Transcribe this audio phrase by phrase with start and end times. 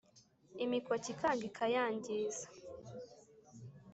[0.63, 2.45] imikoki ikanga ikayangiza.